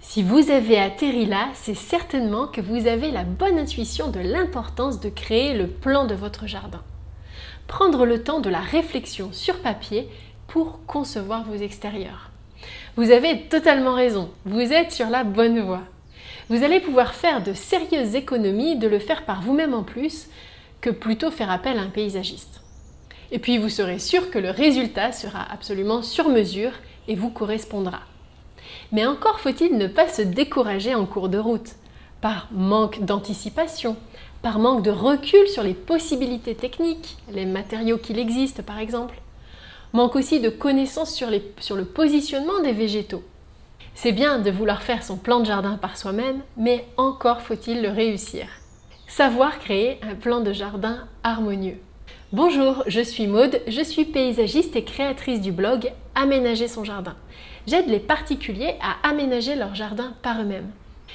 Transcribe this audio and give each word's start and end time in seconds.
Si 0.00 0.22
vous 0.22 0.50
avez 0.50 0.78
atterri 0.78 1.26
là, 1.26 1.48
c'est 1.54 1.74
certainement 1.74 2.46
que 2.46 2.60
vous 2.60 2.86
avez 2.86 3.10
la 3.10 3.24
bonne 3.24 3.58
intuition 3.58 4.08
de 4.08 4.20
l'importance 4.20 5.00
de 5.00 5.08
créer 5.08 5.54
le 5.54 5.66
plan 5.66 6.06
de 6.06 6.14
votre 6.14 6.46
jardin. 6.46 6.82
Prendre 7.66 8.06
le 8.06 8.22
temps 8.22 8.40
de 8.40 8.48
la 8.48 8.60
réflexion 8.60 9.30
sur 9.32 9.58
papier 9.58 10.08
pour 10.46 10.86
concevoir 10.86 11.44
vos 11.44 11.56
extérieurs. 11.56 12.30
Vous 12.96 13.10
avez 13.10 13.42
totalement 13.48 13.94
raison, 13.94 14.30
vous 14.44 14.72
êtes 14.72 14.92
sur 14.92 15.10
la 15.10 15.24
bonne 15.24 15.60
voie. 15.60 15.82
Vous 16.48 16.62
allez 16.62 16.80
pouvoir 16.80 17.14
faire 17.14 17.42
de 17.42 17.52
sérieuses 17.52 18.14
économies 18.14 18.76
de 18.76 18.88
le 18.88 19.00
faire 19.00 19.24
par 19.24 19.42
vous-même 19.42 19.74
en 19.74 19.82
plus 19.82 20.28
que 20.80 20.90
plutôt 20.90 21.32
faire 21.32 21.50
appel 21.50 21.76
à 21.76 21.82
un 21.82 21.90
paysagiste. 21.90 22.62
Et 23.32 23.40
puis 23.40 23.58
vous 23.58 23.68
serez 23.68 23.98
sûr 23.98 24.30
que 24.30 24.38
le 24.38 24.50
résultat 24.50 25.12
sera 25.12 25.42
absolument 25.52 26.02
sur 26.02 26.28
mesure 26.28 26.72
et 27.08 27.16
vous 27.16 27.30
correspondra. 27.30 28.00
Mais 28.92 29.06
encore 29.06 29.40
faut-il 29.40 29.76
ne 29.76 29.86
pas 29.86 30.08
se 30.08 30.22
décourager 30.22 30.94
en 30.94 31.04
cours 31.04 31.28
de 31.28 31.38
route, 31.38 31.74
par 32.20 32.48
manque 32.52 33.04
d'anticipation, 33.04 33.96
par 34.42 34.58
manque 34.58 34.82
de 34.82 34.90
recul 34.90 35.46
sur 35.48 35.62
les 35.62 35.74
possibilités 35.74 36.54
techniques, 36.54 37.18
les 37.30 37.44
matériaux 37.44 37.98
qu'il 37.98 38.18
existe 38.18 38.62
par 38.62 38.78
exemple. 38.78 39.20
Manque 39.92 40.16
aussi 40.16 40.40
de 40.40 40.48
connaissances 40.48 41.14
sur 41.14 41.76
le 41.76 41.84
positionnement 41.84 42.60
des 42.62 42.72
végétaux. 42.72 43.22
C'est 43.94 44.12
bien 44.12 44.38
de 44.38 44.50
vouloir 44.50 44.82
faire 44.82 45.02
son 45.02 45.16
plan 45.16 45.40
de 45.40 45.46
jardin 45.46 45.76
par 45.76 45.96
soi-même, 45.96 46.40
mais 46.56 46.86
encore 46.96 47.42
faut-il 47.42 47.82
le 47.82 47.90
réussir. 47.90 48.46
Savoir 49.06 49.58
créer 49.58 49.98
un 50.02 50.14
plan 50.14 50.40
de 50.40 50.52
jardin 50.52 51.08
harmonieux. 51.24 51.78
Bonjour, 52.32 52.84
je 52.86 53.00
suis 53.00 53.26
Maude, 53.26 53.60
je 53.66 53.82
suis 53.82 54.04
paysagiste 54.04 54.76
et 54.76 54.84
créatrice 54.84 55.40
du 55.40 55.50
blog 55.50 55.92
Aménager 56.20 56.66
son 56.66 56.82
jardin. 56.82 57.14
J'aide 57.68 57.86
les 57.86 58.00
particuliers 58.00 58.74
à 58.80 59.08
aménager 59.08 59.54
leur 59.54 59.76
jardin 59.76 60.14
par 60.20 60.40
eux-mêmes. 60.40 60.68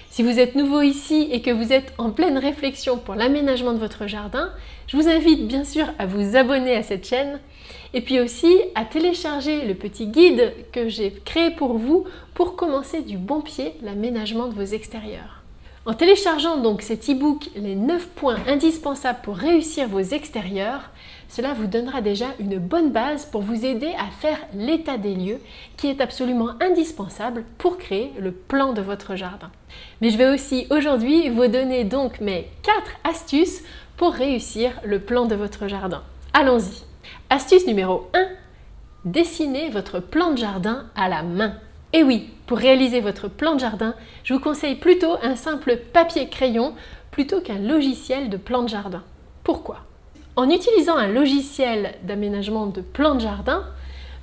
Si 0.09 0.23
vous 0.23 0.39
êtes 0.39 0.55
nouveau 0.55 0.81
ici 0.81 1.27
et 1.29 1.41
que 1.41 1.51
vous 1.51 1.73
êtes 1.73 1.93
en 1.97 2.11
pleine 2.11 2.37
réflexion 2.37 2.97
pour 2.97 3.15
l'aménagement 3.15 3.73
de 3.73 3.79
votre 3.79 4.07
jardin, 4.07 4.49
je 4.87 4.95
vous 4.95 5.09
invite 5.09 5.45
bien 5.45 5.65
sûr 5.65 5.87
à 5.99 6.05
vous 6.05 6.37
abonner 6.37 6.77
à 6.77 6.83
cette 6.83 7.05
chaîne 7.05 7.41
et 7.93 7.99
puis 7.99 8.21
aussi 8.21 8.55
à 8.75 8.85
télécharger 8.85 9.65
le 9.65 9.73
petit 9.73 10.07
guide 10.07 10.53
que 10.71 10.87
j'ai 10.87 11.11
créé 11.25 11.51
pour 11.51 11.77
vous 11.77 12.05
pour 12.33 12.55
commencer 12.55 13.01
du 13.01 13.17
bon 13.17 13.41
pied 13.41 13.73
l'aménagement 13.81 14.47
de 14.47 14.53
vos 14.53 14.61
extérieurs. 14.61 15.42
En 15.85 15.93
téléchargeant 15.93 16.55
donc 16.55 16.81
cet 16.81 17.09
e-book 17.09 17.49
Les 17.57 17.75
9 17.75 18.07
points 18.07 18.37
indispensables 18.47 19.19
pour 19.21 19.35
réussir 19.35 19.89
vos 19.89 19.99
extérieurs, 19.99 20.91
cela 21.27 21.53
vous 21.53 21.67
donnera 21.67 21.99
déjà 21.99 22.27
une 22.39 22.57
bonne 22.57 22.91
base 22.91 23.25
pour 23.25 23.41
vous 23.41 23.65
aider 23.65 23.91
à 23.99 24.09
faire 24.09 24.37
l'état 24.53 24.97
des 24.97 25.13
lieux 25.13 25.41
qui 25.75 25.87
est 25.87 25.99
absolument 25.99 26.51
indispensable 26.61 27.43
pour 27.57 27.77
créer 27.77 28.13
le 28.17 28.31
plan 28.31 28.71
de 28.71 28.81
votre 28.81 29.17
jardin. 29.17 29.51
Mais 29.99 30.09
je 30.09 30.17
vais 30.17 30.29
aussi 30.29 30.67
aujourd'hui 30.69 31.27
vous 31.27 31.47
donner 31.47 31.83
donc 31.83 32.21
mes 32.21 32.47
4 32.61 32.75
astuces 33.03 33.61
pour 33.97 34.13
réussir 34.13 34.71
le 34.85 34.99
plan 34.99 35.25
de 35.25 35.35
votre 35.35 35.67
jardin. 35.67 36.01
Allons-y. 36.31 36.83
Astuce 37.29 37.67
numéro 37.67 38.09
1. 38.13 38.25
Dessinez 39.03 39.69
votre 39.69 39.99
plan 39.99 40.31
de 40.31 40.37
jardin 40.37 40.85
à 40.95 41.09
la 41.09 41.23
main. 41.23 41.55
Et 41.95 42.01
oui, 42.01 42.29
pour 42.47 42.57
réaliser 42.57 43.01
votre 43.01 43.27
plan 43.27 43.53
de 43.53 43.59
jardin, 43.59 43.93
je 44.23 44.33
vous 44.33 44.39
conseille 44.39 44.75
plutôt 44.75 45.15
un 45.21 45.35
simple 45.35 45.77
papier-crayon 45.77 46.73
plutôt 47.11 47.39
qu'un 47.39 47.59
logiciel 47.59 48.31
de 48.31 48.37
plan 48.37 48.63
de 48.63 48.69
jardin. 48.69 49.03
Pourquoi? 49.43 49.77
En 50.35 50.49
utilisant 50.49 50.97
un 50.97 51.07
logiciel 51.07 51.93
d'aménagement 52.01 52.65
de 52.65 52.81
plan 52.81 53.13
de 53.13 53.21
jardin, 53.21 53.63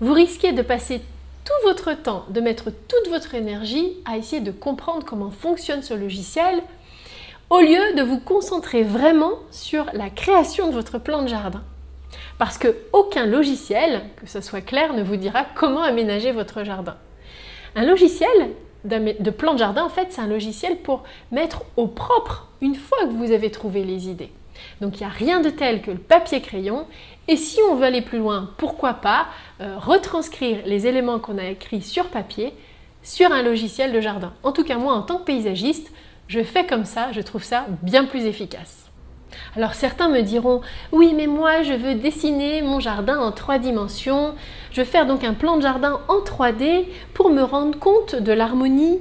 vous 0.01 0.13
risquez 0.13 0.51
de 0.51 0.63
passer 0.63 1.01
tout 1.45 1.69
votre 1.69 1.93
temps, 1.95 2.25
de 2.31 2.41
mettre 2.41 2.71
toute 2.71 3.09
votre 3.09 3.37
énergie 3.37 3.93
à 4.05 4.17
essayer 4.17 4.43
de 4.43 4.51
comprendre 4.51 5.07
comment 5.07 5.31
fonctionne 5.31 5.83
ce 5.83 5.95
logiciel, 5.95 6.63
au 7.51 7.61
lieu 7.61 7.95
de 7.97 8.03
vous 8.03 8.19
concentrer 8.19 8.83
vraiment 8.83 9.35
sur 9.53 9.87
la 9.93 10.11
création 10.11 10.67
de 10.67 10.73
votre 10.73 10.99
plan 10.99 11.23
de 11.23 11.29
jardin. 11.29 11.63
Parce 12.39 12.59
qu'aucun 12.59 13.27
logiciel, 13.27 14.03
que 14.17 14.27
ce 14.27 14.41
soit 14.41 14.61
clair, 14.61 14.93
ne 14.95 15.05
vous 15.05 15.17
dira 15.17 15.45
comment 15.55 15.83
aménager 15.83 16.33
votre 16.33 16.65
jardin. 16.65 16.97
Un 17.77 17.85
logiciel 17.85 18.51
de 18.85 19.31
plan 19.31 19.55
de 19.55 19.59
jardin, 19.59 19.85
en 19.85 19.89
fait, 19.89 20.09
c'est 20.11 20.21
un 20.21 20.27
logiciel 20.27 20.79
pour 20.79 21.05
mettre 21.31 21.65
au 21.77 21.87
propre 21.87 22.49
une 22.61 22.75
fois 22.75 23.07
que 23.07 23.13
vous 23.13 23.33
avez 23.33 23.51
trouvé 23.51 23.85
les 23.85 24.09
idées. 24.09 24.33
Donc 24.81 24.97
il 24.97 25.01
n'y 25.01 25.07
a 25.07 25.15
rien 25.15 25.41
de 25.41 25.51
tel 25.51 25.83
que 25.83 25.91
le 25.91 25.99
papier-crayon. 25.99 26.87
Et 27.29 27.37
si 27.37 27.61
on 27.71 27.75
veut 27.75 27.85
aller 27.85 28.03
plus 28.03 28.19
loin, 28.19 28.51
pourquoi 28.59 28.95
pas 28.95 29.27
euh, 29.61 29.77
retranscrire 29.79 30.59
les 30.67 30.87
éléments 30.87 31.19
qu'on 31.19 31.39
a 31.39 31.45
écrits 31.45 31.83
sur 31.83 32.07
papier 32.07 32.53
sur 33.03 33.33
un 33.33 33.43
logiciel 33.43 33.93
de 33.93 34.01
jardin. 34.01 34.35
En 34.43 34.53
tout 34.53 34.65
cas, 34.65 34.77
moi, 34.77 34.93
en 34.93 35.03
tant 35.03 35.19
que 35.19 35.25
paysagiste, 35.25 35.91
je 36.29 36.43
fais 36.43 36.67
comme 36.67 36.85
ça, 36.85 37.13
je 37.13 37.21
trouve 37.21 37.43
ça 37.43 37.67
bien 37.83 38.05
plus 38.05 38.27
efficace. 38.27 38.90
Alors 39.57 39.75
certains 39.75 40.09
me 40.09 40.23
diront 40.23 40.61
oui 40.93 41.13
mais 41.15 41.27
moi 41.27 41.63
je 41.63 41.73
veux 41.73 41.95
dessiner 41.95 42.63
mon 42.63 42.81
jardin 42.81 43.19
en 43.19 43.33
trois 43.33 43.59
dimensions, 43.59 44.35
je 44.73 44.81
veux 44.81 44.87
faire 44.87 45.07
donc 45.07 45.25
un 45.25 45.35
plan 45.35 45.57
de 45.57 45.63
jardin 45.63 46.01
en 46.09 46.19
3D 46.19 46.85
pour 47.15 47.31
me 47.31 47.43
rendre 47.43 47.79
compte 47.79 48.15
de 48.15 48.33
l'harmonie, 48.33 48.99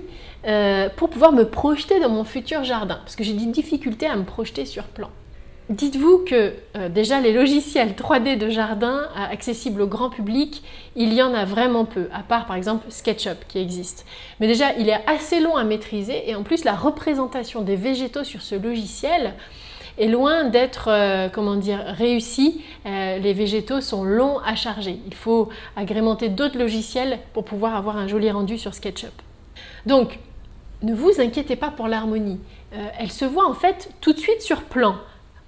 euh, 0.47 0.89
pour 0.95 1.09
pouvoir 1.09 1.31
me 1.31 1.43
projeter 1.43 1.99
dans 1.99 2.09
mon 2.09 2.23
futur 2.23 2.63
jardin, 2.63 2.99
parce 3.03 3.15
que 3.15 3.23
j'ai 3.23 3.33
des 3.33 3.45
difficultés 3.45 4.07
à 4.07 4.15
me 4.15 4.23
projeter 4.23 4.65
sur 4.65 4.83
plan. 4.85 5.09
Dites-vous 5.69 6.25
que 6.25 6.53
euh, 6.77 6.89
déjà 6.89 7.21
les 7.21 7.31
logiciels 7.31 7.91
3D 7.91 8.39
de 8.39 8.49
jardin 8.49 9.01
euh, 9.15 9.31
accessibles 9.31 9.83
au 9.83 9.87
grand 9.87 10.09
public, 10.09 10.63
il 10.95 11.13
y 11.13 11.21
en 11.21 11.35
a 11.35 11.45
vraiment 11.45 11.85
peu, 11.85 12.09
à 12.11 12.23
part 12.23 12.47
par 12.47 12.55
exemple 12.55 12.87
SketchUp 12.89 13.45
qui 13.47 13.59
existe. 13.59 14.07
Mais 14.39 14.47
déjà 14.47 14.73
il 14.79 14.89
est 14.89 14.99
assez 15.05 15.39
long 15.39 15.57
à 15.57 15.63
maîtriser 15.63 16.27
et 16.27 16.33
en 16.33 16.41
plus 16.41 16.63
la 16.63 16.73
représentation 16.73 17.61
des 17.61 17.75
végétaux 17.75 18.23
sur 18.23 18.41
ce 18.41 18.55
logiciel, 18.55 19.35
est 19.99 20.07
loin 20.07 20.45
d'être, 20.45 20.87
euh, 20.87 21.27
comment 21.29 21.55
dire, 21.55 21.83
réussi. 21.85 22.63
Euh, 22.85 23.19
les 23.19 23.33
végétaux 23.33 23.81
sont 23.81 24.03
longs 24.03 24.39
à 24.39 24.55
charger. 24.55 24.99
Il 25.05 25.13
faut 25.13 25.49
agrémenter 25.75 26.29
d'autres 26.29 26.57
logiciels 26.57 27.19
pour 27.33 27.43
pouvoir 27.43 27.75
avoir 27.75 27.97
un 27.97 28.07
joli 28.07 28.31
rendu 28.31 28.57
sur 28.57 28.73
SketchUp. 28.73 29.11
Donc, 29.85 30.19
ne 30.81 30.93
vous 30.93 31.19
inquiétez 31.19 31.57
pas 31.57 31.69
pour 31.69 31.87
l'harmonie. 31.87 32.39
Euh, 32.73 32.87
elle 32.97 33.11
se 33.11 33.25
voit 33.25 33.47
en 33.47 33.53
fait 33.53 33.91
tout 33.99 34.13
de 34.13 34.19
suite 34.19 34.41
sur 34.41 34.63
plan. 34.63 34.95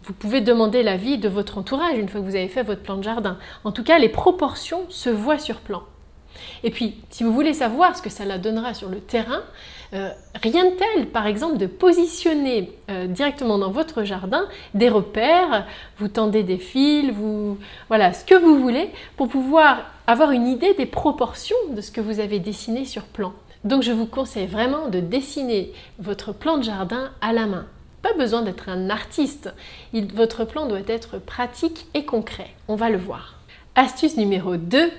Vous 0.04 0.14
pouvez 0.14 0.42
demander 0.42 0.84
l'avis 0.84 1.18
de 1.18 1.30
votre 1.30 1.58
entourage 1.58 1.98
une 1.98 2.10
fois 2.10 2.20
que 2.20 2.26
vous 2.26 2.36
avez 2.36 2.48
fait 2.48 2.64
votre 2.64 2.82
plan 2.82 2.98
de 2.98 3.04
jardin. 3.04 3.38
En 3.64 3.72
tout 3.72 3.84
cas, 3.84 4.00
les 4.00 4.10
proportions 4.10 4.82
se 4.90 5.10
voient 5.10 5.40
sur 5.40 5.58
plan. 5.58 5.84
Et 6.64 6.72
puis, 6.72 6.96
si 7.10 7.24
vous 7.24 7.34
voulez 7.34 7.54
savoir 7.54 7.96
ce 7.96 8.02
que 8.02 8.10
ça 8.10 8.26
la 8.26 8.38
donnera 8.38 8.74
sur 8.74 8.90
le 8.90 9.00
terrain, 9.00 9.42
euh, 9.94 10.10
rien 10.42 10.66
de 10.66 10.76
tel, 10.76 11.08
par 11.08 11.28
exemple, 11.28 11.58
de 11.58 11.66
positionner 11.66 12.72
euh, 12.90 13.08
directement 13.08 13.58
dans 13.58 13.72
votre 13.72 14.04
jardin 14.04 14.48
des 14.74 14.90
repères, 14.90 15.66
vous 15.98 16.08
tendez 16.08 16.44
des 16.44 16.58
fils, 16.58 17.12
vous 17.12 17.58
voilà, 17.90 18.14
ce 18.14 18.24
que 18.24 18.36
vous 18.36 18.60
voulez 18.60 18.90
pour 19.18 19.28
pouvoir 19.28 19.84
avoir 20.08 20.32
une 20.32 20.48
idée 20.48 20.74
des 20.74 20.86
proportions 20.86 21.58
de 21.76 21.82
ce 21.82 21.92
que 21.92 22.02
vous 22.02 22.20
avez 22.20 22.40
dessiné 22.40 22.86
sur 22.86 23.04
plan. 23.04 23.34
Donc 23.64 23.84
je 23.84 23.92
vous 23.92 24.08
conseille 24.08 24.48
vraiment 24.48 24.88
de 24.88 25.00
dessiner 25.00 25.72
votre 26.00 26.34
plan 26.34 26.58
de 26.58 26.64
jardin 26.64 27.12
à 27.22 27.34
la 27.34 27.46
main. 27.46 27.68
Pas 28.02 28.14
besoin 28.14 28.42
d'être 28.42 28.70
un 28.70 28.90
artiste. 28.90 29.54
votre 29.94 30.46
plan 30.46 30.68
doit 30.68 30.80
être 30.88 31.20
pratique 31.20 31.86
et 31.94 32.06
concret. 32.06 32.50
On 32.68 32.76
va 32.76 32.90
le 32.90 32.98
voir. 32.98 33.36
Astuce 33.76 34.18
numéro 34.18 34.58
2, 34.58 34.92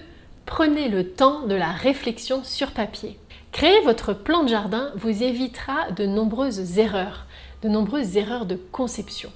prenez 0.46 0.88
le 0.88 1.08
temps 1.08 1.46
de 1.46 1.54
la 1.54 1.70
réflexion 1.70 2.42
sur 2.44 2.72
papier. 2.72 3.18
Créer 3.52 3.80
votre 3.82 4.14
plan 4.14 4.44
de 4.44 4.48
jardin 4.48 4.90
vous 4.96 5.22
évitera 5.22 5.90
de 5.90 6.06
nombreuses 6.06 6.78
erreurs, 6.78 7.26
de 7.62 7.68
nombreuses 7.68 8.16
erreurs 8.16 8.46
de 8.46 8.58
conception. 8.72 9.30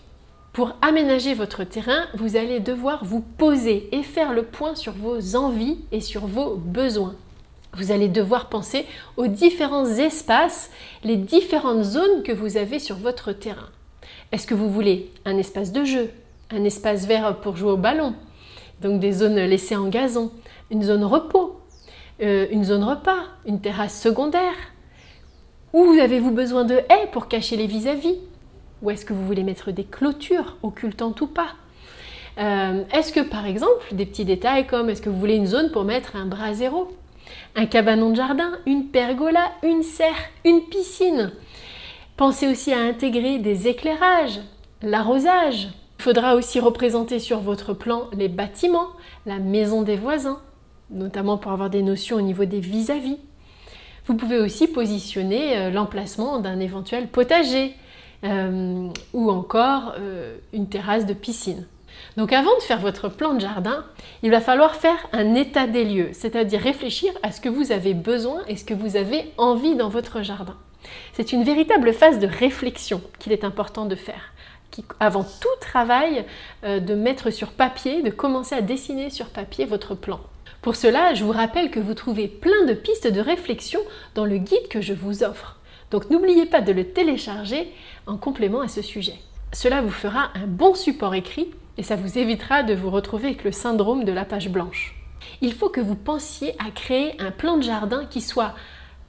Pour 0.53 0.75
aménager 0.81 1.34
votre 1.34 1.65
terrain, 1.65 2.06
vous 2.15 2.37
allez 2.37 2.61
devoir 2.61 3.05
vous 3.05 3.21
poser 3.21 3.91
et 3.93 4.03
faire 4.03 4.33
le 4.33 4.43
point 4.43 4.75
sur 4.75 4.93
vos 4.93 5.37
envies 5.37 5.78
et 5.93 6.00
sur 6.00 6.27
vos 6.27 6.55
besoins. 6.55 7.15
Vous 7.75 7.93
allez 7.93 8.09
devoir 8.09 8.49
penser 8.49 8.87
aux 9.19 9.27
différents 9.27 9.84
espaces, 9.84 10.71
les 11.05 11.17
différentes 11.17 11.85
zones 11.85 12.23
que 12.23 12.32
vous 12.32 12.56
avez 12.56 12.79
sur 12.79 12.97
votre 12.97 13.32
terrain. 13.32 13.69
Est-ce 14.32 14.47
que 14.47 14.55
vous 14.55 14.70
voulez 14.70 15.11
un 15.26 15.37
espace 15.37 15.73
de 15.73 15.85
jeu, 15.85 16.11
un 16.50 16.64
espace 16.64 17.06
vert 17.06 17.37
pour 17.41 17.56
jouer 17.56 17.73
au 17.73 17.76
ballon, 17.76 18.14
donc 18.81 19.00
des 19.00 19.12
zones 19.12 19.37
laissées 19.37 19.76
en 19.76 19.88
gazon, 19.88 20.31
une 20.70 20.82
zone 20.82 21.05
repos, 21.05 21.61
euh, 22.23 22.46
une 22.50 22.64
zone 22.64 22.84
repas, 22.84 23.25
une 23.46 23.61
terrasse 23.61 24.00
secondaire. 24.00 24.55
Ou 25.73 25.93
avez-vous 26.00 26.31
besoin 26.31 26.64
de 26.64 26.76
haies 26.76 27.11
pour 27.12 27.28
cacher 27.28 27.56
les 27.56 27.67
vis-à-vis? 27.67 28.17
Ou 28.82 28.90
est-ce 28.90 29.05
que 29.05 29.12
vous 29.12 29.26
voulez 29.26 29.43
mettre 29.43 29.70
des 29.73 29.84
clôtures 29.84 30.56
occultant 30.62 31.14
ou 31.20 31.26
pas? 31.26 31.55
Euh, 32.38 32.84
Est-ce 32.93 33.12
que 33.12 33.20
par 33.20 33.46
exemple, 33.46 33.84
des 33.93 34.06
petits 34.06 34.25
détails 34.25 34.67
comme 34.67 34.90
est-ce 34.90 35.00
que 35.00 35.08
vous 35.08 35.19
voulez 35.19 35.37
une 35.37 35.46
zone 35.46 35.70
pour 35.70 35.84
mettre 35.84 36.17
un 36.17 36.26
brasero 36.26 36.88
Un 37.55 37.67
cabanon 37.67 38.11
de 38.11 38.17
jardin, 38.17 38.52
une 38.67 38.88
pergola, 38.88 39.52
une 39.62 39.82
serre, 39.82 40.14
une 40.44 40.62
piscine. 40.62 41.32
Pensez 42.17 42.49
aussi 42.49 42.73
à 42.73 42.81
intégrer 42.81 43.38
des 43.38 43.69
éclairages, 43.69 44.40
l'arrosage. 44.82 45.69
Il 45.98 46.02
faudra 46.02 46.34
aussi 46.34 46.60
représenter 46.60 47.19
sur 47.19 47.40
votre 47.40 47.75
plan 47.75 48.08
les 48.12 48.28
bâtiments, 48.28 48.90
la 49.25 49.38
maison 49.38 49.82
des 49.82 49.96
voisins, 49.96 50.40
notamment 50.90 51.38
pour 51.38 51.52
avoir 51.52 51.70
des 51.70 51.82
notions 51.82 52.16
au 52.16 52.20
niveau 52.20 52.44
des 52.44 52.60
vis-à-vis. 52.60 53.19
Vous 54.06 54.14
pouvez 54.14 54.38
aussi 54.38 54.69
positionner 54.69 55.56
euh, 55.56 55.70
l'emplacement 55.70 56.38
d'un 56.38 56.60
éventuel 56.60 57.08
potager 57.08 57.75
euh, 58.25 58.88
ou 59.12 59.31
encore 59.31 59.94
euh, 59.98 60.37
une 60.52 60.69
terrasse 60.69 61.06
de 61.06 61.12
piscine. 61.12 61.66
Donc 62.16 62.32
avant 62.32 62.54
de 62.56 62.62
faire 62.62 62.81
votre 62.81 63.08
plan 63.08 63.34
de 63.34 63.40
jardin, 63.40 63.84
il 64.22 64.31
va 64.31 64.40
falloir 64.40 64.75
faire 64.76 65.08
un 65.12 65.34
état 65.34 65.66
des 65.66 65.84
lieux, 65.84 66.10
c'est-à-dire 66.12 66.60
réfléchir 66.60 67.12
à 67.22 67.32
ce 67.32 67.40
que 67.40 67.49
vous 67.49 67.72
avez 67.72 67.94
besoin 67.94 68.42
et 68.49 68.56
ce 68.56 68.64
que 68.64 68.75
vous 68.75 68.96
avez 68.96 69.32
envie 69.38 69.75
dans 69.75 69.88
votre 69.88 70.22
jardin. 70.22 70.56
C'est 71.14 71.32
une 71.32 71.42
véritable 71.42 71.92
phase 71.92 72.19
de 72.19 72.26
réflexion 72.26 73.00
qu'il 73.19 73.32
est 73.32 73.44
important 73.44 73.87
de 73.87 73.96
faire. 73.96 74.32
Avant 75.00 75.25
tout 75.25 75.49
travail, 75.61 76.25
de 76.62 76.94
mettre 76.94 77.31
sur 77.31 77.52
papier, 77.52 78.02
de 78.02 78.11
commencer 78.11 78.55
à 78.55 78.62
dessiner 78.62 79.11
sur 79.11 79.26
papier 79.26 79.64
votre 79.64 79.94
plan. 79.94 80.20
Pour 80.62 80.76
cela, 80.76 81.14
je 81.14 81.25
vous 81.25 81.32
rappelle 81.32 81.70
que 81.70 81.81
vous 81.81 81.94
trouvez 81.94 82.26
plein 82.26 82.64
de 82.67 82.75
pistes 82.75 83.06
de 83.06 83.20
réflexion 83.20 83.81
dans 84.14 84.25
le 84.25 84.38
guide 84.38 84.69
que 84.69 84.81
je 84.81 84.94
vous 84.94 85.23
offre. 85.23 85.61
Donc 85.90 86.11
n'oubliez 86.11 86.46
pas 86.46 86.61
de 86.61 86.73
le 86.73 86.84
télécharger 86.84 87.73
en 88.06 88.17
complément 88.17 88.61
à 88.61 88.69
ce 88.69 88.82
sujet. 88.82 89.14
Cela 89.52 89.81
vous 89.81 89.90
fera 89.90 90.31
un 90.34 90.46
bon 90.46 90.75
support 90.75 91.14
écrit 91.14 91.50
et 91.78 91.84
ça 91.84 91.94
vous 91.94 92.19
évitera 92.19 92.64
de 92.64 92.75
vous 92.75 92.90
retrouver 92.90 93.28
avec 93.28 93.44
le 93.44 93.52
syndrome 93.52 94.05
de 94.05 94.12
la 94.12 94.25
page 94.25 94.49
blanche. 94.49 94.96
Il 95.40 95.52
faut 95.52 95.69
que 95.69 95.81
vous 95.81 95.94
pensiez 95.94 96.55
à 96.58 96.70
créer 96.70 97.14
un 97.20 97.31
plan 97.31 97.56
de 97.56 97.62
jardin 97.62 98.05
qui 98.06 98.20
soit 98.20 98.55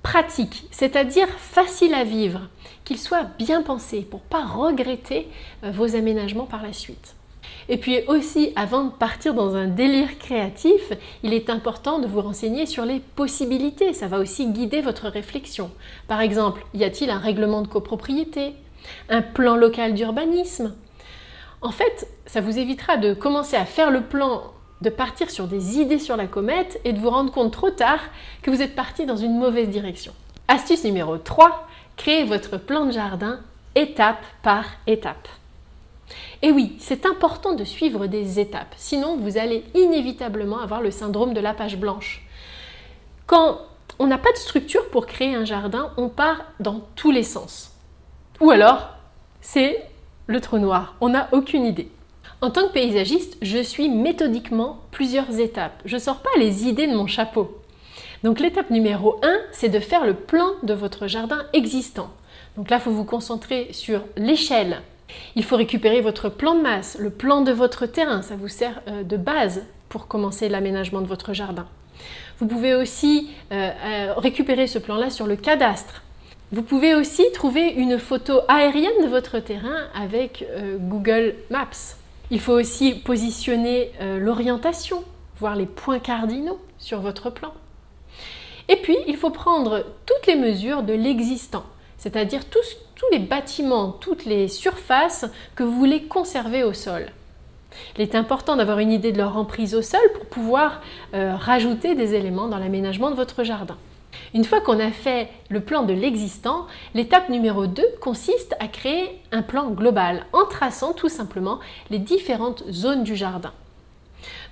pratique, 0.08 0.64
c'est-à-dire 0.72 1.28
facile 1.28 1.94
à 1.94 2.06
vivre, 2.06 2.40
qu'il 2.86 2.98
soit 2.98 3.26
bien 3.38 3.62
pensé 3.62 4.08
pour 4.10 4.22
pas 4.22 4.46
regretter 4.46 5.28
euh, 5.66 5.72
vos 5.72 5.98
aménagements 5.98 6.46
par 6.46 6.64
la 6.64 6.72
suite. 6.72 7.16
Et 7.68 7.76
puis 7.76 8.00
aussi, 8.08 8.54
avant 8.56 8.86
de 8.86 8.92
partir 8.92 9.34
dans 9.34 9.56
un 9.56 9.68
délire 9.68 10.18
créatif, 10.18 10.94
il 11.24 11.34
est 11.34 11.50
important 11.50 12.00
de 12.00 12.08
vous 12.08 12.22
renseigner 12.22 12.66
sur 12.66 12.86
les 12.86 13.02
possibilités. 13.02 13.92
Ça 13.92 14.08
va 14.08 14.20
aussi 14.20 14.48
guider 14.48 14.80
votre 14.80 15.10
réflexion. 15.10 15.72
Par 16.08 16.22
exemple, 16.22 16.66
y 16.74 16.86
a-t-il 16.86 17.10
un 17.10 17.20
règlement 17.20 17.62
de 17.62 17.68
copropriété 17.68 18.54
Un 19.10 19.22
plan 19.22 19.58
local 19.58 19.94
d'urbanisme? 19.94 20.74
En 21.62 21.72
fait, 21.72 22.08
ça 22.26 22.40
vous 22.40 22.58
évitera 22.58 22.96
de 22.96 23.14
commencer 23.14 23.58
à 23.58 23.66
faire 23.66 23.92
le 23.92 24.04
plan 24.04 24.54
de 24.82 24.90
partir 24.90 25.30
sur 25.30 25.48
des 25.48 25.80
idées 25.80 26.00
sur 26.00 26.18
la 26.18 26.28
comète 26.28 26.80
et 26.84 26.94
de 26.94 27.00
vous 27.00 27.10
rendre 27.10 27.32
compte 27.32 27.52
trop 27.52 27.72
tard 27.72 28.00
que 28.42 28.52
vous 28.52 28.62
êtes 28.62 28.76
parti 28.76 29.06
dans 29.06 29.18
une 29.18 29.38
mauvaise 29.38 29.70
direction. 29.70 30.14
Astuce 30.48 30.84
numéro 30.84 31.18
3, 31.18 31.68
créez 31.96 32.24
votre 32.24 32.58
plan 32.58 32.86
de 32.86 32.92
jardin 32.92 33.40
étape 33.76 34.24
par 34.44 34.66
étape. 34.86 35.28
Et 36.42 36.52
oui, 36.52 36.78
c'est 36.80 37.06
important 37.06 37.54
de 37.54 37.64
suivre 37.64 38.08
des 38.08 38.40
étapes, 38.40 38.74
sinon 38.78 39.18
vous 39.18 39.38
allez 39.38 39.66
inévitablement 39.74 40.60
avoir 40.60 40.82
le 40.82 40.92
syndrome 40.92 41.34
de 41.34 41.42
la 41.42 41.54
page 41.54 41.78
blanche. 41.78 42.24
Quand 43.26 43.60
on 44.00 44.08
n'a 44.08 44.18
pas 44.18 44.32
de 44.32 44.38
structure 44.38 44.88
pour 44.90 45.06
créer 45.06 45.36
un 45.36 45.46
jardin, 45.46 45.92
on 45.98 46.10
part 46.10 46.46
dans 46.60 46.82
tous 46.96 47.12
les 47.12 47.24
sens. 47.24 47.72
Ou 48.40 48.52
alors, 48.52 48.90
c'est 49.42 49.84
le 50.28 50.40
trou 50.40 50.60
noir, 50.60 50.96
on 51.02 51.10
n'a 51.10 51.28
aucune 51.32 51.66
idée. 51.66 51.90
En 52.42 52.52
tant 52.52 52.68
que 52.68 52.74
paysagiste, 52.74 53.38
je 53.42 53.58
suis 53.62 53.90
méthodiquement 53.90 54.82
plusieurs 54.92 55.40
étapes. 55.40 55.82
Je 55.86 55.96
ne 55.96 56.02
sors 56.02 56.22
pas 56.22 56.30
les 56.38 56.68
idées 56.68 56.88
de 56.88 56.96
mon 56.96 57.08
chapeau. 57.08 57.58
Donc 58.24 58.40
l'étape 58.40 58.70
numéro 58.70 59.20
1, 59.24 59.38
c'est 59.52 59.70
de 59.70 59.80
faire 59.80 60.06
le 60.06 60.14
plan 60.14 60.52
de 60.64 60.74
votre 60.74 61.08
jardin 61.08 61.46
existant. 61.54 62.10
Donc 62.56 62.70
là, 62.70 62.78
il 62.78 62.82
faut 62.82 62.92
vous 62.92 63.06
concentrer 63.06 63.70
sur 63.72 64.02
l'échelle 64.16 64.82
il 65.36 65.44
faut 65.44 65.56
récupérer 65.56 66.02
votre 66.02 66.30
plan 66.30 66.56
de 66.56 66.62
masse, 66.62 66.98
le 67.00 67.10
plan 67.10 67.42
de 67.42 67.52
votre 67.52 67.86
terrain, 67.86 68.22
ça 68.22 68.36
vous 68.36 68.48
sert 68.48 68.82
euh, 68.88 69.04
de 69.04 69.18
base 69.18 69.64
pour 69.90 70.08
commencer 70.08 70.50
l'aménagement 70.50 71.02
de 71.02 71.08
votre 71.08 71.34
jardin. 71.34 71.68
Vous 72.40 72.48
pouvez 72.48 72.76
aussi 72.76 73.30
euh, 73.52 73.70
euh, 73.86 74.14
récupérer 74.18 74.68
ce 74.68 74.80
plan-là 74.80 75.10
sur 75.10 75.28
le 75.28 75.36
cadastre. 75.36 76.04
Vous 76.52 76.62
pouvez 76.62 76.96
aussi 76.96 77.24
trouver 77.34 77.68
une 77.70 77.98
photo 77.98 78.40
aérienne 78.48 79.04
de 79.04 79.08
votre 79.08 79.40
terrain 79.40 79.88
avec 79.94 80.46
Google 80.80 81.36
Maps. 81.50 81.98
Il 82.32 82.40
faut 82.40 82.54
aussi 82.54 82.94
positionner 82.94 83.92
l'orientation, 84.02 85.04
voir 85.40 85.56
les 85.56 85.66
points 85.66 86.00
cardinaux 86.00 86.60
sur 86.78 87.00
votre 87.00 87.30
plan. 87.30 87.54
Et 88.68 88.76
puis, 88.76 88.98
il 89.08 89.16
faut 89.16 89.30
prendre 89.30 89.86
toutes 90.06 90.28
les 90.28 90.36
mesures 90.36 90.84
de 90.84 90.94
l'existant 90.94 91.64
c'est-à-dire 91.98 92.46
tous, 92.46 92.78
les 93.12 93.20
bâtiments, 93.20 93.92
toutes 93.92 94.26
les 94.26 94.48
surfaces 94.48 95.26
que 95.56 95.64
vous 95.64 95.72
voulez 95.72 96.04
conserver 96.04 96.64
au 96.64 96.74
sol. 96.74 97.08
Il 97.96 98.02
est 98.02 98.16
important 98.16 98.56
d'avoir 98.56 98.80
une 98.80 98.92
idée 98.92 99.12
de 99.12 99.18
leur 99.18 99.38
emprise 99.38 99.76
au 99.76 99.82
sol 99.82 100.02
pour 100.16 100.26
pouvoir 100.26 100.82
euh, 101.14 101.36
rajouter 101.36 101.96
des 101.96 102.16
éléments 102.16 102.48
dans 102.48 102.58
l'aménagement 102.58 103.12
de 103.12 103.16
votre 103.16 103.44
jardin. 103.44 103.78
Une 104.34 104.44
fois 104.44 104.62
qu'on 104.62 104.80
a 104.80 104.92
fait 104.92 105.30
le 105.50 105.62
plan 105.62 105.84
de 105.84 105.94
l'existant, 105.94 106.68
l'étape 106.94 107.30
numéro 107.30 107.68
2 107.68 107.84
consiste 108.02 108.56
à 108.60 108.68
créer 108.68 109.22
un 109.32 109.42
plan 109.42 109.70
global 109.70 110.26
en 110.34 110.46
traçant 110.46 110.94
tout 110.94 111.10
simplement 111.10 111.60
les 111.90 112.00
différentes 112.00 112.64
zones 112.70 113.04
du 113.04 113.16
jardin. 113.16 113.54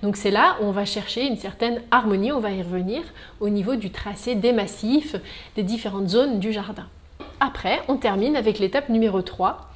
Donc 0.02 0.16
c'est 0.16 0.30
là 0.30 0.56
où 0.60 0.66
on 0.66 0.70
va 0.70 0.84
chercher 0.84 1.26
une 1.26 1.36
certaine 1.36 1.82
harmonie, 1.90 2.32
on 2.32 2.40
va 2.40 2.52
y 2.52 2.62
revenir 2.62 3.02
au 3.40 3.48
niveau 3.48 3.76
du 3.76 3.90
tracé 3.90 4.34
des 4.34 4.52
massifs, 4.52 5.16
des 5.56 5.62
différentes 5.62 6.08
zones 6.08 6.38
du 6.38 6.52
jardin. 6.52 6.86
Après, 7.40 7.82
on 7.88 7.96
termine 7.96 8.36
avec 8.36 8.58
l'étape 8.58 8.88
numéro 8.88 9.22
3, 9.22 9.70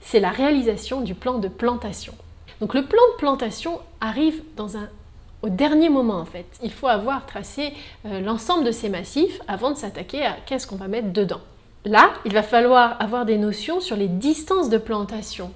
c'est 0.00 0.20
la 0.20 0.30
réalisation 0.30 1.00
du 1.00 1.14
plan 1.14 1.38
de 1.38 1.48
plantation. 1.48 2.14
Donc 2.60 2.74
le 2.74 2.84
plan 2.84 3.02
de 3.12 3.18
plantation 3.18 3.80
arrive 4.00 4.42
dans 4.56 4.76
un, 4.76 4.88
au 5.42 5.48
dernier 5.48 5.88
moment 5.88 6.18
en 6.18 6.24
fait. 6.24 6.46
Il 6.62 6.72
faut 6.72 6.86
avoir 6.86 7.26
tracé 7.26 7.72
euh, 8.06 8.20
l'ensemble 8.20 8.64
de 8.64 8.72
ces 8.72 8.88
massifs 8.88 9.40
avant 9.48 9.70
de 9.70 9.76
s'attaquer 9.76 10.24
à 10.24 10.36
qu'est-ce 10.46 10.66
qu'on 10.66 10.76
va 10.76 10.88
mettre 10.88 11.12
dedans. 11.12 11.40
Là, 11.84 12.10
il 12.24 12.32
va 12.32 12.42
falloir 12.42 13.00
avoir 13.00 13.24
des 13.24 13.38
notions 13.38 13.80
sur 13.80 13.96
les 13.96 14.08
distances 14.08 14.68
de 14.68 14.78
plantation, 14.78 15.50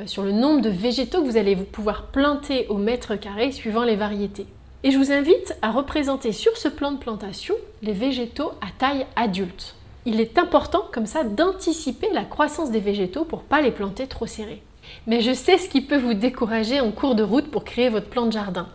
euh, 0.00 0.06
sur 0.06 0.22
le 0.22 0.32
nombre 0.32 0.60
de 0.60 0.70
végétaux 0.70 1.22
que 1.22 1.28
vous 1.28 1.36
allez 1.36 1.56
pouvoir 1.56 2.06
planter 2.06 2.66
au 2.68 2.78
mètre 2.78 3.16
carré 3.16 3.52
suivant 3.52 3.84
les 3.84 3.96
variétés. 3.96 4.46
Et 4.84 4.90
je 4.90 4.98
vous 4.98 5.12
invite 5.12 5.56
à 5.62 5.70
représenter 5.70 6.32
sur 6.32 6.56
ce 6.56 6.68
plan 6.68 6.92
de 6.92 6.98
plantation 6.98 7.54
les 7.82 7.92
végétaux 7.92 8.50
à 8.60 8.66
taille 8.78 9.06
adulte 9.14 9.76
il 10.04 10.20
est 10.20 10.38
important 10.38 10.84
comme 10.92 11.06
ça 11.06 11.24
d'anticiper 11.24 12.08
la 12.12 12.24
croissance 12.24 12.70
des 12.70 12.80
végétaux 12.80 13.24
pour 13.24 13.42
pas 13.42 13.60
les 13.60 13.70
planter 13.70 14.06
trop 14.06 14.26
serrés. 14.26 14.62
Mais 15.06 15.20
je 15.20 15.32
sais 15.32 15.58
ce 15.58 15.68
qui 15.68 15.80
peut 15.80 15.98
vous 15.98 16.14
décourager 16.14 16.80
en 16.80 16.90
cours 16.90 17.14
de 17.14 17.22
route 17.22 17.50
pour 17.50 17.64
créer 17.64 17.88
votre 17.88 18.08
plan 18.08 18.26
de 18.26 18.32
jardin. 18.32 18.68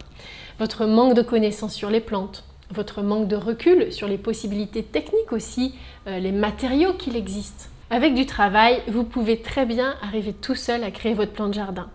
Votre 0.60 0.88
manque 0.88 1.14
de 1.14 1.22
connaissances 1.22 1.76
sur 1.76 1.92
les 1.92 2.00
plantes, 2.00 2.44
votre 2.72 3.04
manque 3.04 3.28
de 3.28 3.36
recul 3.36 3.94
sur 3.94 4.08
les 4.08 4.18
possibilités 4.18 4.82
techniques 4.82 5.32
aussi, 5.32 5.76
euh, 6.08 6.18
les 6.18 6.32
matériaux 6.32 6.94
qu'il 6.94 7.16
existe. 7.16 7.70
Avec 7.92 8.16
du 8.16 8.26
travail, 8.26 8.82
vous 8.88 9.04
pouvez 9.04 9.40
très 9.40 9.68
bien 9.68 9.96
arriver 10.02 10.34
tout 10.34 10.56
seul 10.56 10.84
à 10.84 10.90
créer 10.90 11.14
votre 11.14 11.32
plan 11.32 11.48
de 11.48 11.54
jardin. 11.54 11.90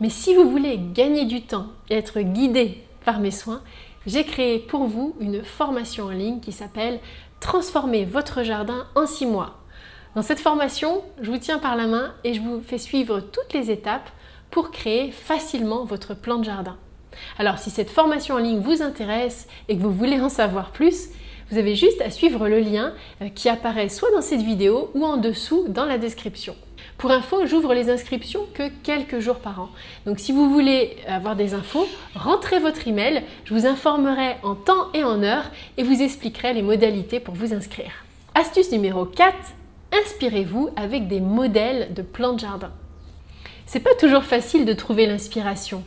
Mais 0.00 0.08
si 0.08 0.36
vous 0.36 0.48
voulez 0.48 0.78
gagner 0.94 1.24
du 1.24 1.42
temps 1.42 1.66
et 1.90 1.96
être 1.96 2.20
guidé 2.20 2.84
par 3.04 3.18
mes 3.18 3.32
soins, 3.32 3.60
j'ai 4.06 4.22
créé 4.22 4.60
pour 4.60 4.84
vous 4.84 5.16
une 5.18 5.42
formation 5.42 6.04
en 6.04 6.10
ligne 6.10 6.38
qui 6.38 6.52
s'appelle 6.52 7.00
transformer 7.40 8.04
votre 8.04 8.44
jardin 8.44 8.86
en 8.94 9.06
6 9.06 9.26
mois. 9.26 9.58
Dans 10.14 10.22
cette 10.22 10.38
formation, 10.38 11.02
je 11.20 11.30
vous 11.30 11.38
tiens 11.38 11.58
par 11.58 11.74
la 11.74 11.88
main 11.88 12.14
et 12.22 12.34
je 12.34 12.40
vous 12.40 12.60
fais 12.60 12.78
suivre 12.78 13.18
toutes 13.18 13.52
les 13.52 13.72
étapes 13.72 14.08
pour 14.52 14.70
créer 14.70 15.10
facilement 15.10 15.84
votre 15.84 16.14
plan 16.14 16.38
de 16.38 16.44
jardin. 16.44 16.76
Alors 17.38 17.58
si 17.58 17.70
cette 17.70 17.90
formation 17.90 18.36
en 18.36 18.38
ligne 18.38 18.60
vous 18.60 18.82
intéresse 18.82 19.46
et 19.68 19.76
que 19.76 19.82
vous 19.82 19.92
voulez 19.92 20.20
en 20.20 20.28
savoir 20.28 20.70
plus, 20.70 21.08
vous 21.50 21.58
avez 21.58 21.76
juste 21.76 22.00
à 22.00 22.10
suivre 22.10 22.48
le 22.48 22.58
lien 22.58 22.92
euh, 23.22 23.28
qui 23.28 23.48
apparaît 23.48 23.88
soit 23.88 24.10
dans 24.10 24.22
cette 24.22 24.42
vidéo 24.42 24.90
ou 24.94 25.04
en 25.04 25.16
dessous 25.16 25.66
dans 25.68 25.84
la 25.84 25.98
description. 25.98 26.56
Pour 26.98 27.10
info, 27.10 27.46
j'ouvre 27.46 27.74
les 27.74 27.90
inscriptions 27.90 28.46
que 28.54 28.68
quelques 28.82 29.20
jours 29.20 29.36
par 29.36 29.60
an. 29.60 29.68
Donc 30.06 30.18
si 30.18 30.32
vous 30.32 30.50
voulez 30.50 30.96
avoir 31.06 31.36
des 31.36 31.54
infos, 31.54 31.86
rentrez 32.14 32.58
votre 32.58 32.88
email, 32.88 33.22
je 33.44 33.54
vous 33.54 33.66
informerai 33.66 34.36
en 34.42 34.54
temps 34.54 34.90
et 34.94 35.04
en 35.04 35.22
heure 35.22 35.50
et 35.76 35.82
vous 35.82 36.00
expliquerai 36.00 36.54
les 36.54 36.62
modalités 36.62 37.20
pour 37.20 37.34
vous 37.34 37.52
inscrire. 37.52 37.92
Astuce 38.34 38.72
numéro 38.72 39.04
4, 39.04 39.34
inspirez-vous 39.92 40.70
avec 40.74 41.06
des 41.06 41.20
modèles 41.20 41.92
de 41.94 42.02
plans 42.02 42.32
de 42.32 42.40
jardin. 42.40 42.72
C'est 43.66 43.80
pas 43.80 43.94
toujours 43.94 44.24
facile 44.24 44.64
de 44.64 44.72
trouver 44.72 45.06
l'inspiration. 45.06 45.84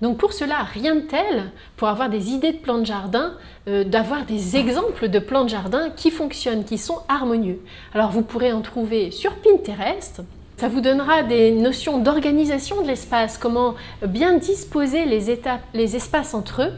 Donc 0.00 0.16
pour 0.16 0.32
cela, 0.32 0.62
rien 0.62 0.94
de 0.94 1.00
tel 1.00 1.50
pour 1.76 1.88
avoir 1.88 2.08
des 2.08 2.30
idées 2.30 2.52
de 2.52 2.58
plans 2.58 2.78
de 2.78 2.86
jardin, 2.86 3.34
euh, 3.68 3.84
d'avoir 3.84 4.24
des 4.24 4.56
exemples 4.56 5.08
de 5.08 5.18
plans 5.18 5.44
de 5.44 5.50
jardin 5.50 5.90
qui 5.90 6.10
fonctionnent, 6.10 6.64
qui 6.64 6.78
sont 6.78 7.00
harmonieux. 7.08 7.60
Alors 7.94 8.10
vous 8.10 8.22
pourrez 8.22 8.52
en 8.52 8.62
trouver 8.62 9.10
sur 9.10 9.34
Pinterest. 9.36 10.22
Ça 10.56 10.68
vous 10.68 10.80
donnera 10.80 11.22
des 11.22 11.52
notions 11.52 11.98
d'organisation 11.98 12.82
de 12.82 12.86
l'espace, 12.86 13.38
comment 13.38 13.74
bien 14.06 14.36
disposer 14.36 15.06
les, 15.06 15.30
étapes, 15.30 15.62
les 15.74 15.96
espaces 15.96 16.34
entre 16.34 16.62
eux, 16.62 16.72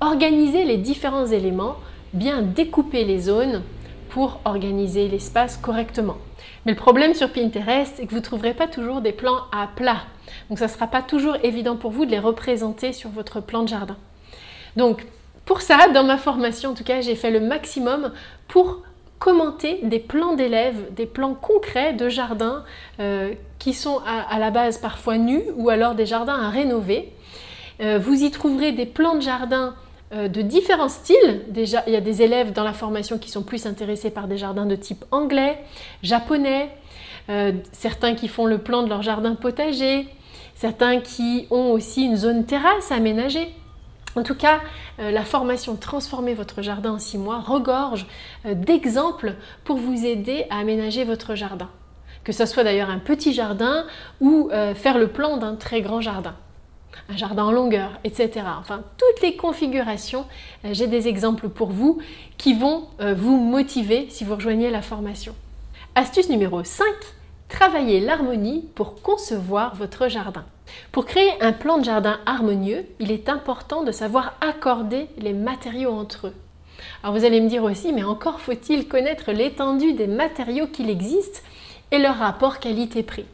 organiser 0.00 0.64
les 0.64 0.76
différents 0.76 1.26
éléments, 1.26 1.76
bien 2.12 2.42
découper 2.42 3.04
les 3.04 3.20
zones 3.20 3.62
pour 4.08 4.40
organiser 4.44 5.08
l'espace 5.08 5.56
correctement. 5.56 6.16
Mais 6.64 6.72
le 6.72 6.78
problème 6.78 7.14
sur 7.14 7.30
Pinterest, 7.30 7.94
c'est 7.96 8.06
que 8.06 8.10
vous 8.10 8.16
ne 8.16 8.22
trouverez 8.22 8.54
pas 8.54 8.66
toujours 8.66 9.00
des 9.00 9.12
plans 9.12 9.42
à 9.52 9.68
plat. 9.74 10.02
Donc 10.48 10.58
ça 10.58 10.66
ne 10.66 10.70
sera 10.70 10.86
pas 10.86 11.02
toujours 11.02 11.36
évident 11.42 11.76
pour 11.76 11.90
vous 11.90 12.04
de 12.04 12.10
les 12.10 12.18
représenter 12.18 12.92
sur 12.92 13.10
votre 13.10 13.40
plan 13.40 13.62
de 13.62 13.68
jardin. 13.68 13.96
Donc 14.76 15.06
pour 15.48 15.62
ça, 15.62 15.88
dans 15.88 16.04
ma 16.04 16.18
formation, 16.18 16.70
en 16.70 16.74
tout 16.74 16.84
cas, 16.84 17.00
j'ai 17.00 17.14
fait 17.14 17.30
le 17.30 17.40
maximum 17.40 18.12
pour 18.48 18.82
commenter 19.18 19.80
des 19.82 19.98
plans 19.98 20.34
d'élèves, 20.34 20.92
des 20.94 21.06
plans 21.06 21.34
concrets 21.34 21.92
de 21.92 22.08
jardins 22.08 22.64
euh, 23.00 23.32
qui 23.58 23.72
sont 23.72 24.00
à, 24.06 24.38
la 24.38 24.50
base 24.50 24.78
parfois 24.78 25.18
nus 25.18 25.42
ou 25.56 25.70
alors 25.70 25.94
des 25.94 26.04
jardins 26.04 26.38
à 26.40 26.50
rénover. 26.50 27.12
Euh, 27.80 27.98
vous 27.98 28.22
y 28.22 28.30
trouverez 28.30 28.72
des 28.72 28.86
plans 28.86 29.14
de 29.14 29.22
jardin 29.22 29.74
euh, 30.12 30.28
de 30.28 30.42
différents 30.42 30.88
styles. 30.88 31.42
Déjà, 31.48 31.82
il 31.86 31.94
y 31.94 31.96
a 31.96 32.00
des 32.00 32.22
élèves 32.22 32.52
dans 32.52 32.64
la 32.64 32.74
formation 32.74 33.18
qui 33.18 33.30
sont 33.30 33.42
plus 33.42 33.66
intéressés 33.66 34.10
par 34.10 34.28
des 34.28 34.36
jardins 34.36 34.66
de 34.66 34.76
type 34.76 35.04
anglais, 35.10 35.58
japonais, 36.02 36.70
certains 37.72 38.14
qui 38.14 38.26
font 38.26 38.46
le 38.46 38.56
plan 38.56 38.82
de 38.82 38.88
leur 38.88 39.02
jardin 39.02 39.34
potager, 39.34 40.08
certains 40.58 41.00
qui 41.00 41.46
ont 41.50 41.70
aussi 41.70 42.04
une 42.04 42.16
zone 42.16 42.44
terrasse 42.44 42.90
aménagée. 42.90 43.54
En 44.16 44.24
tout 44.24 44.34
cas, 44.34 44.60
euh, 44.98 45.12
la 45.12 45.24
formation 45.24 45.76
Transformer 45.76 46.34
votre 46.34 46.62
jardin 46.62 46.94
en 46.94 46.98
6 46.98 47.18
mois 47.18 47.38
regorge 47.38 48.06
euh, 48.44 48.54
d'exemples 48.54 49.34
pour 49.62 49.76
vous 49.76 50.04
aider 50.04 50.46
à 50.50 50.58
aménager 50.58 51.04
votre 51.04 51.36
jardin. 51.36 51.68
Que 52.24 52.32
ce 52.32 52.44
soit 52.44 52.64
d'ailleurs 52.64 52.90
un 52.90 52.98
petit 52.98 53.32
jardin 53.32 53.86
ou 54.20 54.50
euh, 54.52 54.74
faire 54.74 54.98
le 54.98 55.06
plan 55.06 55.36
d'un 55.36 55.54
très 55.54 55.80
grand 55.80 56.00
jardin. 56.00 56.34
Un 57.08 57.16
jardin 57.16 57.44
en 57.44 57.52
longueur, 57.52 57.92
etc. 58.02 58.30
Enfin, 58.58 58.82
toutes 58.96 59.22
les 59.22 59.36
configurations, 59.36 60.26
j'ai 60.64 60.88
des 60.88 61.06
exemples 61.06 61.48
pour 61.48 61.70
vous 61.70 62.00
qui 62.38 62.54
vont 62.54 62.88
vous 62.98 63.36
motiver 63.36 64.08
si 64.10 64.24
vous 64.24 64.34
rejoignez 64.34 64.70
la 64.70 64.82
formation. 64.82 65.34
Astuce 65.94 66.28
numéro 66.28 66.64
5, 66.64 66.84
travaillez 67.48 68.00
l'harmonie 68.00 68.68
pour 68.74 69.02
concevoir 69.02 69.74
votre 69.74 70.08
jardin. 70.08 70.44
Pour 70.92 71.06
créer 71.06 71.32
un 71.40 71.52
plan 71.52 71.78
de 71.78 71.84
jardin 71.84 72.18
harmonieux, 72.26 72.86
il 73.00 73.10
est 73.10 73.28
important 73.28 73.82
de 73.82 73.92
savoir 73.92 74.34
accorder 74.40 75.08
les 75.18 75.32
matériaux 75.32 75.92
entre 75.92 76.28
eux. 76.28 76.34
Alors 77.02 77.16
vous 77.16 77.24
allez 77.24 77.40
me 77.40 77.48
dire 77.48 77.64
aussi, 77.64 77.92
mais 77.92 78.04
encore 78.04 78.40
faut-il 78.40 78.86
connaître 78.86 79.32
l'étendue 79.32 79.94
des 79.94 80.06
matériaux 80.06 80.66
qu'il 80.66 80.90
existe 80.90 81.42
et 81.90 81.98
leur 81.98 82.16
rapport 82.16 82.58
qualité-prix. 82.58 83.24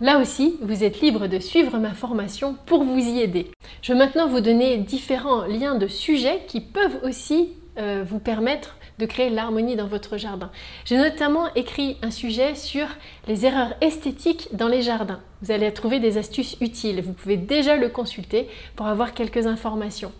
Là 0.00 0.18
aussi, 0.18 0.56
vous 0.60 0.84
êtes 0.84 1.00
libre 1.00 1.26
de 1.26 1.38
suivre 1.38 1.78
ma 1.78 1.94
formation 1.94 2.56
pour 2.66 2.84
vous 2.84 2.98
y 2.98 3.20
aider. 3.20 3.50
Je 3.80 3.92
vais 3.92 3.98
maintenant 3.98 4.28
vous 4.28 4.40
donner 4.40 4.76
différents 4.76 5.46
liens 5.46 5.74
de 5.74 5.86
sujets 5.86 6.42
qui 6.46 6.60
peuvent 6.60 7.00
aussi 7.02 7.50
euh, 7.78 8.04
vous 8.06 8.18
permettre 8.18 8.75
de 8.98 9.06
créer 9.06 9.30
l'harmonie 9.30 9.76
dans 9.76 9.86
votre 9.86 10.16
jardin. 10.16 10.50
J'ai 10.84 10.96
notamment 10.96 11.52
écrit 11.54 11.96
un 12.02 12.10
sujet 12.10 12.54
sur 12.54 12.86
les 13.28 13.44
erreurs 13.44 13.74
esthétiques 13.80 14.48
dans 14.52 14.68
les 14.68 14.82
jardins. 14.82 15.20
Vous 15.42 15.52
allez 15.52 15.72
trouver 15.72 16.00
des 16.00 16.16
astuces 16.18 16.56
utiles. 16.60 17.02
Vous 17.02 17.12
pouvez 17.12 17.36
déjà 17.36 17.76
le 17.76 17.88
consulter 17.88 18.48
pour 18.74 18.86
avoir 18.86 19.12
quelques 19.12 19.46
informations. 19.46 20.12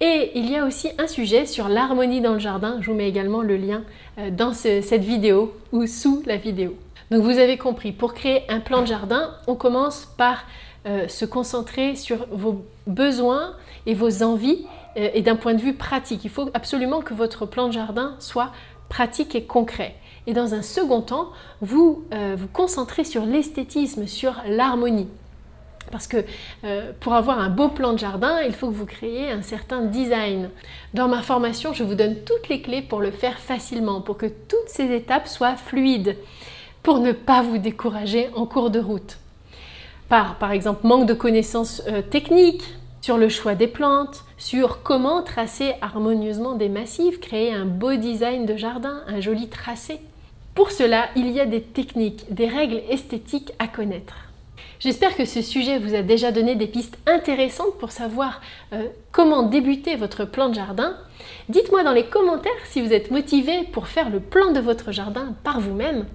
Et 0.00 0.32
il 0.34 0.50
y 0.50 0.56
a 0.56 0.64
aussi 0.64 0.90
un 0.98 1.06
sujet 1.06 1.46
sur 1.46 1.68
l'harmonie 1.68 2.20
dans 2.20 2.34
le 2.34 2.40
jardin. 2.40 2.78
Je 2.80 2.90
vous 2.90 2.96
mets 2.96 3.08
également 3.08 3.42
le 3.42 3.56
lien 3.56 3.84
euh, 4.18 4.30
dans 4.30 4.52
cette 4.52 5.04
vidéo 5.04 5.54
ou 5.72 5.86
sous 5.86 6.22
la 6.26 6.36
vidéo. 6.36 6.76
Donc 7.10 7.22
vous 7.22 7.38
avez 7.38 7.56
compris, 7.56 7.92
pour 7.92 8.14
créer 8.14 8.42
un 8.48 8.58
plan 8.58 8.82
de 8.82 8.86
jardin, 8.86 9.34
on 9.46 9.54
commence 9.54 10.06
par 10.16 10.44
euh, 10.86 11.06
se 11.08 11.24
concentrer 11.24 11.94
sur 11.94 12.26
vos 12.30 12.64
besoins 12.86 13.54
et 13.86 13.94
vos 13.94 14.22
envies 14.22 14.66
et 14.96 15.22
d'un 15.22 15.36
point 15.36 15.54
de 15.54 15.60
vue 15.60 15.74
pratique. 15.74 16.24
Il 16.24 16.30
faut 16.30 16.50
absolument 16.54 17.02
que 17.02 17.14
votre 17.14 17.46
plan 17.46 17.68
de 17.68 17.72
jardin 17.72 18.16
soit 18.18 18.50
pratique 18.88 19.34
et 19.34 19.44
concret. 19.44 19.94
Et 20.26 20.32
dans 20.32 20.54
un 20.54 20.62
second 20.62 21.02
temps, 21.02 21.30
vous 21.60 22.04
euh, 22.12 22.34
vous 22.36 22.48
concentrez 22.48 23.04
sur 23.04 23.24
l'esthétisme, 23.24 24.06
sur 24.06 24.34
l'harmonie. 24.48 25.08
Parce 25.92 26.08
que 26.08 26.24
euh, 26.64 26.90
pour 26.98 27.14
avoir 27.14 27.38
un 27.38 27.48
beau 27.48 27.68
plan 27.68 27.92
de 27.92 27.98
jardin, 27.98 28.40
il 28.40 28.52
faut 28.52 28.66
que 28.68 28.74
vous 28.74 28.86
créiez 28.86 29.30
un 29.30 29.42
certain 29.42 29.82
design. 29.82 30.50
Dans 30.94 31.06
ma 31.06 31.22
formation, 31.22 31.72
je 31.72 31.84
vous 31.84 31.94
donne 31.94 32.16
toutes 32.24 32.48
les 32.48 32.60
clés 32.60 32.82
pour 32.82 33.00
le 33.00 33.12
faire 33.12 33.38
facilement, 33.38 34.00
pour 34.00 34.16
que 34.16 34.26
toutes 34.26 34.68
ces 34.68 34.92
étapes 34.92 35.28
soient 35.28 35.54
fluides, 35.54 36.16
pour 36.82 36.98
ne 36.98 37.12
pas 37.12 37.42
vous 37.42 37.58
décourager 37.58 38.30
en 38.34 38.46
cours 38.46 38.70
de 38.70 38.80
route. 38.80 39.18
Par, 40.08 40.38
par 40.38 40.50
exemple, 40.50 40.86
manque 40.86 41.06
de 41.06 41.14
connaissances 41.14 41.82
techniques, 42.10 42.64
sur 43.06 43.18
le 43.18 43.28
choix 43.28 43.54
des 43.54 43.68
plantes, 43.68 44.24
sur 44.36 44.82
comment 44.82 45.22
tracer 45.22 45.74
harmonieusement 45.80 46.56
des 46.56 46.68
massifs, 46.68 47.20
créer 47.20 47.52
un 47.52 47.64
beau 47.64 47.94
design 47.94 48.46
de 48.46 48.56
jardin, 48.56 49.04
un 49.06 49.20
joli 49.20 49.48
tracé. 49.48 50.00
Pour 50.56 50.72
cela, 50.72 51.04
il 51.14 51.30
y 51.30 51.38
a 51.38 51.46
des 51.46 51.62
techniques, 51.62 52.34
des 52.34 52.48
règles 52.48 52.82
esthétiques 52.90 53.52
à 53.60 53.68
connaître. 53.68 54.16
J'espère 54.80 55.14
que 55.14 55.24
ce 55.24 55.40
sujet 55.40 55.78
vous 55.78 55.94
a 55.94 56.02
déjà 56.02 56.32
donné 56.32 56.56
des 56.56 56.66
pistes 56.66 56.98
intéressantes 57.06 57.78
pour 57.78 57.92
savoir 57.92 58.40
euh, 58.72 58.88
comment 59.12 59.44
débuter 59.44 59.94
votre 59.94 60.24
plan 60.24 60.48
de 60.48 60.56
jardin. 60.56 60.96
Dites-moi 61.48 61.84
dans 61.84 61.92
les 61.92 62.06
commentaires 62.06 62.50
si 62.64 62.82
vous 62.82 62.92
êtes 62.92 63.12
motivé 63.12 63.68
pour 63.70 63.86
faire 63.86 64.10
le 64.10 64.18
plan 64.18 64.50
de 64.50 64.58
votre 64.58 64.90
jardin 64.90 65.36
par 65.44 65.60
vous-même. 65.60 66.06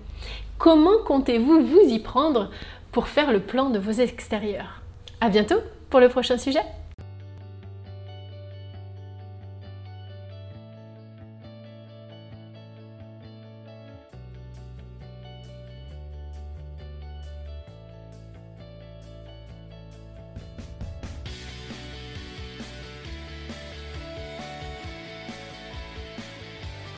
Comment 0.58 0.98
comptez-vous 1.08 1.66
vous 1.66 1.88
y 1.88 2.00
prendre 2.00 2.52
pour 2.92 3.08
faire 3.08 3.32
le 3.32 3.40
plan 3.40 3.70
de 3.70 3.80
vos 3.80 3.94
extérieurs? 3.94 4.82
À 5.22 5.30
bientôt 5.30 5.62
pour 5.90 6.02
le 6.02 6.10
prochain 6.10 6.38
sujet 6.38 6.64